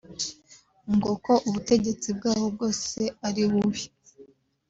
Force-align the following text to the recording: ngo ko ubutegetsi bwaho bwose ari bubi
ngo 0.95 1.11
ko 1.25 1.33
ubutegetsi 1.47 2.07
bwaho 2.17 2.45
bwose 2.55 3.01
ari 3.27 3.43
bubi 3.51 3.83